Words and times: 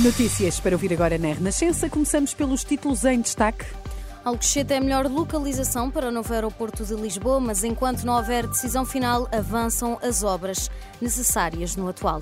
Notícias 0.00 0.58
para 0.58 0.74
ouvir 0.74 0.92
agora 0.92 1.16
na 1.16 1.28
Renascença. 1.28 1.88
Começamos 1.88 2.34
pelos 2.34 2.64
títulos 2.64 3.04
em 3.04 3.20
destaque. 3.20 3.64
Alcochete 4.24 4.72
é 4.72 4.78
a 4.78 4.80
melhor 4.80 5.06
localização 5.06 5.88
para 5.88 6.08
o 6.08 6.10
novo 6.10 6.34
aeroporto 6.34 6.84
de 6.84 6.94
Lisboa, 6.94 7.38
mas 7.38 7.62
enquanto 7.62 8.02
não 8.02 8.16
houver 8.16 8.44
decisão 8.44 8.84
final, 8.84 9.28
avançam 9.30 9.96
as 10.02 10.24
obras 10.24 10.68
necessárias 11.00 11.76
no 11.76 11.86
atual. 11.86 12.20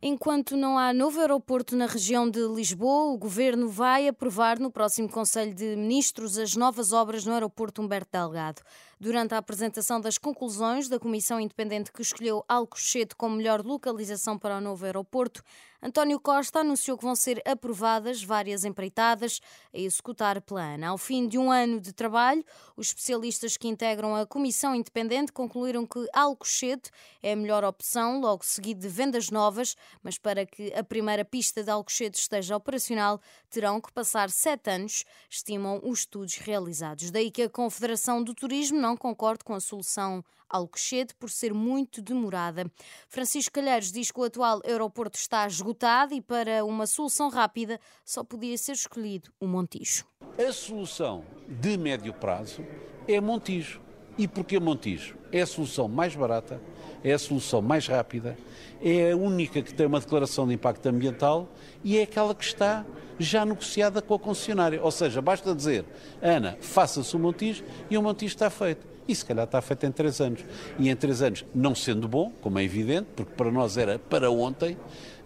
Enquanto 0.00 0.56
não 0.56 0.78
há 0.78 0.92
novo 0.92 1.18
aeroporto 1.18 1.74
na 1.74 1.86
região 1.86 2.30
de 2.30 2.40
Lisboa, 2.46 3.12
o 3.12 3.18
governo 3.18 3.68
vai 3.68 4.06
aprovar 4.06 4.60
no 4.60 4.70
próximo 4.70 5.08
Conselho 5.08 5.52
de 5.52 5.74
Ministros 5.74 6.38
as 6.38 6.54
novas 6.54 6.92
obras 6.92 7.24
no 7.24 7.32
aeroporto 7.32 7.82
Humberto 7.82 8.10
Delgado. 8.12 8.62
Durante 9.00 9.32
a 9.32 9.38
apresentação 9.38 10.00
das 10.00 10.18
conclusões 10.18 10.88
da 10.88 10.98
comissão 10.98 11.38
independente 11.38 11.92
que 11.92 12.02
escolheu 12.02 12.44
Alcochete 12.48 13.14
como 13.14 13.36
melhor 13.36 13.64
localização 13.64 14.36
para 14.36 14.58
o 14.58 14.60
novo 14.60 14.84
aeroporto, 14.84 15.40
António 15.80 16.18
Costa 16.18 16.58
anunciou 16.58 16.98
que 16.98 17.04
vão 17.04 17.14
ser 17.14 17.40
aprovadas 17.46 18.20
várias 18.20 18.64
empreitadas 18.64 19.40
a 19.72 19.78
executar 19.78 20.40
pela 20.40 20.74
ANA. 20.74 20.88
Ao 20.88 20.98
fim 20.98 21.28
de 21.28 21.38
um 21.38 21.52
ano 21.52 21.80
de 21.80 21.92
trabalho, 21.92 22.44
os 22.76 22.88
especialistas 22.88 23.56
que 23.56 23.68
integram 23.68 24.16
a 24.16 24.26
comissão 24.26 24.74
independente 24.74 25.30
concluíram 25.30 25.86
que 25.86 26.04
Alcochete 26.12 26.90
é 27.22 27.32
a 27.32 27.36
melhor 27.36 27.62
opção, 27.62 28.20
logo 28.20 28.44
seguido 28.44 28.80
de 28.80 28.88
vendas 28.88 29.30
novas, 29.30 29.76
mas 30.02 30.18
para 30.18 30.44
que 30.44 30.74
a 30.74 30.82
primeira 30.82 31.24
pista 31.24 31.62
de 31.62 31.70
Alcochete 31.70 32.18
esteja 32.18 32.56
operacional, 32.56 33.20
terão 33.48 33.80
que 33.80 33.92
passar 33.92 34.30
sete 34.30 34.70
anos, 34.70 35.04
estimam 35.30 35.80
os 35.84 36.00
estudos 36.00 36.34
realizados. 36.38 37.12
Daí 37.12 37.30
que 37.30 37.42
a 37.42 37.48
Confederação 37.48 38.20
do 38.20 38.34
Turismo 38.34 38.80
não 38.88 38.96
concorde 38.96 39.44
com 39.44 39.54
a 39.54 39.60
solução 39.60 40.24
Alcochete 40.48 41.14
por 41.14 41.28
ser 41.28 41.52
muito 41.52 42.00
demorada. 42.00 42.70
Francisco 43.06 43.52
Calheiros 43.52 43.92
diz 43.92 44.10
que 44.10 44.18
o 44.18 44.24
atual 44.24 44.62
aeroporto 44.64 45.18
está 45.18 45.46
esgotado 45.46 46.14
e 46.14 46.22
para 46.22 46.64
uma 46.64 46.86
solução 46.86 47.28
rápida 47.28 47.78
só 48.02 48.24
podia 48.24 48.56
ser 48.56 48.72
escolhido 48.72 49.30
o 49.38 49.46
Montijo. 49.46 50.06
A 50.38 50.50
solução 50.50 51.22
de 51.46 51.76
médio 51.76 52.14
prazo 52.14 52.64
é 53.06 53.20
Montijo. 53.20 53.87
E 54.18 54.26
porquê 54.26 54.58
Montijo? 54.58 55.14
É 55.30 55.42
a 55.42 55.46
solução 55.46 55.86
mais 55.86 56.16
barata, 56.16 56.60
é 57.04 57.12
a 57.12 57.18
solução 57.18 57.62
mais 57.62 57.86
rápida, 57.86 58.36
é 58.82 59.12
a 59.12 59.16
única 59.16 59.62
que 59.62 59.72
tem 59.72 59.86
uma 59.86 60.00
declaração 60.00 60.46
de 60.46 60.54
impacto 60.54 60.84
ambiental 60.86 61.48
e 61.84 61.96
é 61.96 62.02
aquela 62.02 62.34
que 62.34 62.44
está 62.44 62.84
já 63.18 63.44
negociada 63.44 64.02
com 64.02 64.14
a 64.14 64.18
concessionária. 64.18 64.82
Ou 64.82 64.90
seja, 64.90 65.22
basta 65.22 65.54
dizer, 65.54 65.84
Ana, 66.20 66.58
faça-se 66.60 67.14
o 67.14 67.18
Montijo 67.18 67.62
e 67.88 67.96
o 67.96 68.02
Montijo 68.02 68.34
está 68.34 68.50
feito. 68.50 68.84
E 69.06 69.14
se 69.14 69.24
calhar 69.24 69.44
está 69.44 69.60
feito 69.62 69.86
em 69.86 69.92
três 69.92 70.20
anos. 70.20 70.44
E 70.78 70.90
em 70.90 70.96
três 70.96 71.22
anos, 71.22 71.44
não 71.54 71.74
sendo 71.74 72.06
bom, 72.06 72.32
como 72.42 72.58
é 72.58 72.64
evidente, 72.64 73.06
porque 73.16 73.32
para 73.34 73.50
nós 73.50 73.78
era 73.78 73.98
para 73.98 74.30
ontem, 74.30 74.76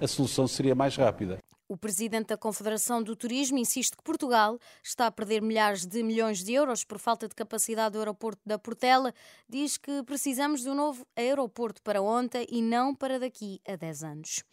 a 0.00 0.06
solução 0.06 0.46
seria 0.46 0.74
mais 0.74 0.96
rápida. 0.96 1.38
O 1.72 1.76
presidente 1.78 2.26
da 2.26 2.36
Confederação 2.36 3.02
do 3.02 3.16
Turismo 3.16 3.56
insiste 3.56 3.96
que 3.96 4.02
Portugal 4.02 4.58
está 4.84 5.06
a 5.06 5.10
perder 5.10 5.40
milhares 5.40 5.86
de 5.86 6.02
milhões 6.02 6.44
de 6.44 6.52
euros 6.52 6.84
por 6.84 6.98
falta 6.98 7.26
de 7.26 7.34
capacidade 7.34 7.94
do 7.94 7.98
aeroporto 7.98 8.42
da 8.44 8.58
Portela. 8.58 9.14
Diz 9.48 9.78
que 9.78 10.02
precisamos 10.02 10.60
de 10.60 10.68
um 10.68 10.74
novo 10.74 11.06
aeroporto 11.16 11.80
para 11.80 12.02
ontem 12.02 12.46
e 12.50 12.60
não 12.60 12.94
para 12.94 13.18
daqui 13.18 13.58
a 13.66 13.74
10 13.74 14.04
anos. 14.04 14.44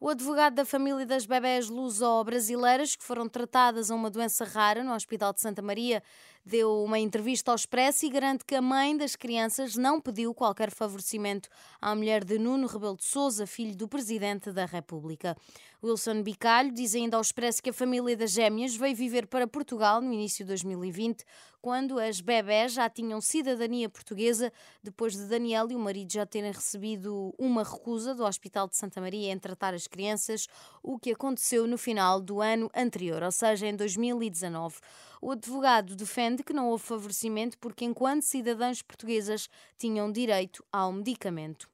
O 0.00 0.08
advogado 0.08 0.54
da 0.54 0.64
família 0.64 1.04
das 1.04 1.26
bebés 1.26 1.68
luso-brasileiras 1.68 2.96
que 2.96 3.04
foram 3.04 3.28
tratadas 3.28 3.90
a 3.90 3.94
uma 3.94 4.08
doença 4.08 4.42
rara 4.46 4.82
no 4.82 4.94
Hospital 4.94 5.34
de 5.34 5.42
Santa 5.42 5.60
Maria 5.60 6.02
deu 6.44 6.82
uma 6.82 6.98
entrevista 6.98 7.50
ao 7.50 7.54
Expresso 7.54 8.04
e 8.04 8.10
garante 8.10 8.44
que 8.44 8.54
a 8.54 8.62
mãe 8.62 8.96
das 8.96 9.14
crianças 9.14 9.76
não 9.76 10.00
pediu 10.00 10.34
qualquer 10.34 10.70
favorecimento 10.70 11.48
à 11.80 11.94
mulher 11.94 12.24
de 12.24 12.38
Nuno 12.38 12.66
Rebelo 12.66 12.96
de 12.96 13.04
Sousa, 13.04 13.46
filho 13.46 13.76
do 13.76 13.86
Presidente 13.86 14.50
da 14.50 14.64
República. 14.64 15.36
Wilson 15.82 16.22
Bicalho 16.22 16.72
diz 16.72 16.94
ainda 16.94 17.16
ao 17.16 17.22
Expresso 17.22 17.62
que 17.62 17.70
a 17.70 17.72
família 17.72 18.16
das 18.16 18.30
gêmeas 18.30 18.76
veio 18.76 18.94
viver 18.94 19.26
para 19.26 19.48
Portugal 19.48 20.00
no 20.00 20.12
início 20.12 20.44
de 20.44 20.48
2020, 20.48 21.24
quando 21.60 21.98
as 21.98 22.20
bebés 22.20 22.72
já 22.72 22.88
tinham 22.90 23.20
cidadania 23.20 23.88
portuguesa, 23.88 24.52
depois 24.82 25.12
de 25.12 25.24
Daniel 25.26 25.70
e 25.70 25.76
o 25.76 25.78
marido 25.78 26.12
já 26.12 26.26
terem 26.26 26.50
recebido 26.50 27.32
uma 27.38 27.62
recusa 27.62 28.14
do 28.14 28.24
Hospital 28.24 28.68
de 28.68 28.76
Santa 28.76 29.00
Maria 29.00 29.32
em 29.32 29.38
tratar 29.38 29.74
as 29.74 29.86
crianças, 29.86 30.48
o 30.82 30.98
que 30.98 31.12
aconteceu 31.12 31.66
no 31.66 31.78
final 31.78 32.20
do 32.20 32.40
ano 32.40 32.68
anterior, 32.74 33.22
ou 33.22 33.32
seja, 33.32 33.66
em 33.66 33.76
2019. 33.76 34.76
O 35.24 35.30
advogado 35.30 35.94
defende 35.94 36.42
que 36.42 36.52
não 36.52 36.68
houve 36.68 36.82
favorecimento 36.82 37.56
porque, 37.58 37.84
enquanto 37.84 38.24
cidadãs 38.24 38.82
portuguesas, 38.82 39.48
tinham 39.78 40.10
direito 40.10 40.64
ao 40.72 40.92
medicamento. 40.92 41.70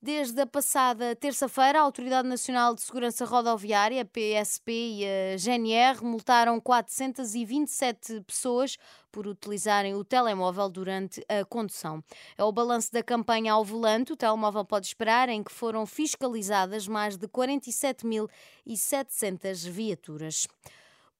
Desde 0.00 0.40
a 0.40 0.46
passada 0.46 1.14
terça-feira, 1.14 1.78
a 1.78 1.82
Autoridade 1.82 2.26
Nacional 2.26 2.74
de 2.74 2.80
Segurança 2.80 3.26
Rodoviária, 3.26 4.02
PSP 4.02 4.72
e 4.72 5.04
a 5.04 5.36
GNR 5.36 6.02
multaram 6.02 6.58
427 6.58 8.22
pessoas 8.22 8.78
por 9.12 9.26
utilizarem 9.26 9.94
o 9.94 10.02
telemóvel 10.02 10.70
durante 10.70 11.22
a 11.28 11.44
condução. 11.44 12.02
É 12.38 12.42
o 12.42 12.50
balanço 12.50 12.90
da 12.90 13.02
campanha 13.02 13.52
ao 13.52 13.62
volante, 13.62 14.14
o 14.14 14.16
telemóvel 14.16 14.64
pode 14.64 14.86
esperar, 14.86 15.28
em 15.28 15.42
que 15.42 15.52
foram 15.52 15.84
fiscalizadas 15.84 16.88
mais 16.88 17.18
de 17.18 17.28
47.700 17.28 19.68
viaturas. 19.68 20.48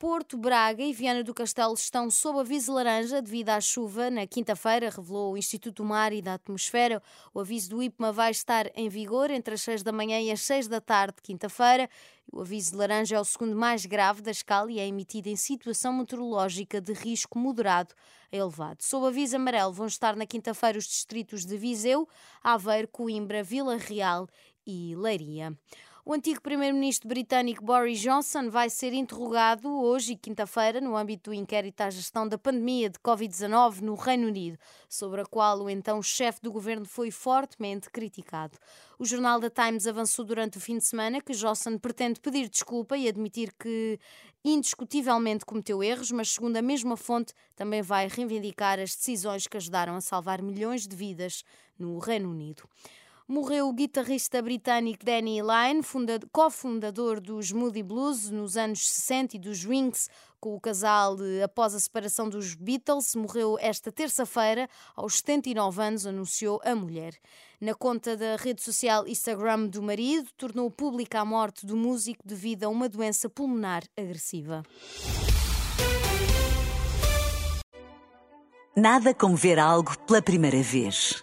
Porto, 0.00 0.38
Braga 0.38 0.82
e 0.82 0.94
Viana 0.94 1.22
do 1.22 1.34
Castelo 1.34 1.74
estão 1.74 2.10
sob 2.10 2.40
aviso 2.40 2.72
laranja 2.72 3.20
devido 3.20 3.50
à 3.50 3.60
chuva. 3.60 4.08
Na 4.08 4.26
quinta-feira, 4.26 4.88
revelou 4.88 5.34
o 5.34 5.36
Instituto 5.36 5.84
Mar 5.84 6.10
e 6.10 6.22
da 6.22 6.32
Atmosfera. 6.32 7.02
O 7.34 7.40
aviso 7.40 7.68
do 7.68 7.82
IPMA 7.82 8.10
vai 8.10 8.30
estar 8.30 8.70
em 8.74 8.88
vigor 8.88 9.30
entre 9.30 9.52
as 9.52 9.60
6 9.60 9.82
da 9.82 9.92
manhã 9.92 10.18
e 10.18 10.30
as 10.30 10.40
6 10.40 10.68
da 10.68 10.80
tarde, 10.80 11.16
quinta-feira. 11.22 11.86
O 12.32 12.40
aviso 12.40 12.70
de 12.70 12.78
laranja 12.78 13.16
é 13.16 13.20
o 13.20 13.24
segundo 13.26 13.54
mais 13.54 13.84
grave 13.84 14.22
da 14.22 14.30
escala 14.30 14.72
e 14.72 14.80
é 14.80 14.88
emitido 14.88 15.28
em 15.28 15.36
situação 15.36 15.92
meteorológica 15.92 16.80
de 16.80 16.94
risco 16.94 17.38
moderado 17.38 17.94
a 18.32 18.36
elevado. 18.36 18.82
Sob 18.82 19.06
aviso 19.06 19.36
amarelo 19.36 19.74
vão 19.74 19.86
estar 19.86 20.16
na 20.16 20.24
quinta-feira 20.24 20.78
os 20.78 20.86
distritos 20.86 21.44
de 21.44 21.58
Viseu, 21.58 22.08
Aveiro, 22.42 22.88
Coimbra, 22.88 23.42
Vila 23.42 23.76
Real 23.76 24.26
e 24.66 24.96
Leiria. 24.96 25.54
O 26.02 26.14
antigo 26.14 26.40
primeiro-ministro 26.40 27.06
britânico 27.06 27.62
Boris 27.62 28.00
Johnson 28.00 28.48
vai 28.48 28.70
ser 28.70 28.94
interrogado 28.94 29.68
hoje 29.68 30.14
e 30.14 30.16
quinta-feira 30.16 30.80
no 30.80 30.96
âmbito 30.96 31.28
do 31.28 31.34
inquérito 31.34 31.82
à 31.82 31.90
gestão 31.90 32.26
da 32.26 32.38
pandemia 32.38 32.88
de 32.88 32.98
Covid-19 33.00 33.82
no 33.82 33.94
Reino 33.94 34.28
Unido, 34.28 34.58
sobre 34.88 35.20
a 35.20 35.26
qual 35.26 35.60
o 35.60 35.68
então 35.68 36.02
chefe 36.02 36.40
do 36.40 36.50
governo 36.50 36.86
foi 36.86 37.10
fortemente 37.10 37.90
criticado. 37.90 38.56
O 38.98 39.04
jornal 39.04 39.38
da 39.38 39.50
Times 39.50 39.86
avançou 39.86 40.24
durante 40.24 40.56
o 40.56 40.60
fim 40.60 40.78
de 40.78 40.84
semana 40.86 41.20
que 41.20 41.34
Johnson 41.34 41.76
pretende 41.76 42.18
pedir 42.18 42.48
desculpa 42.48 42.96
e 42.96 43.06
admitir 43.06 43.52
que 43.52 44.00
indiscutivelmente 44.42 45.44
cometeu 45.44 45.82
erros, 45.82 46.10
mas 46.10 46.30
segundo 46.30 46.56
a 46.56 46.62
mesma 46.62 46.96
fonte 46.96 47.34
também 47.54 47.82
vai 47.82 48.08
reivindicar 48.08 48.80
as 48.80 48.96
decisões 48.96 49.46
que 49.46 49.58
ajudaram 49.58 49.94
a 49.94 50.00
salvar 50.00 50.40
milhões 50.40 50.88
de 50.88 50.96
vidas 50.96 51.44
no 51.78 51.98
Reino 51.98 52.30
Unido 52.30 52.62
morreu 53.30 53.68
o 53.68 53.72
guitarrista 53.72 54.42
britânico 54.42 55.04
Danny 55.04 55.38
Lyne, 55.40 55.82
cofundador 56.32 57.20
dos 57.20 57.52
Moody 57.52 57.80
Blues 57.80 58.28
nos 58.28 58.56
anos 58.56 58.88
60 58.88 59.36
e 59.36 59.38
dos 59.38 59.64
Wings, 59.64 60.08
com 60.40 60.56
o 60.56 60.60
casal 60.60 61.16
após 61.44 61.72
a 61.72 61.78
separação 61.78 62.28
dos 62.28 62.56
Beatles. 62.56 63.14
Morreu 63.14 63.56
esta 63.60 63.92
terça-feira, 63.92 64.68
aos 64.96 65.18
79 65.18 65.80
anos, 65.80 66.06
anunciou 66.06 66.60
a 66.64 66.74
mulher. 66.74 67.14
Na 67.60 67.72
conta 67.72 68.16
da 68.16 68.34
rede 68.34 68.62
social 68.62 69.06
Instagram 69.06 69.68
do 69.68 69.80
marido, 69.80 70.28
tornou 70.36 70.68
pública 70.68 71.20
a 71.20 71.24
morte 71.24 71.64
do 71.64 71.76
músico 71.76 72.26
devido 72.26 72.64
a 72.64 72.68
uma 72.68 72.88
doença 72.88 73.30
pulmonar 73.30 73.84
agressiva. 73.96 74.64
Nada 78.76 79.14
como 79.14 79.36
ver 79.36 79.60
algo 79.60 79.96
pela 80.00 80.20
primeira 80.20 80.60
vez. 80.62 81.22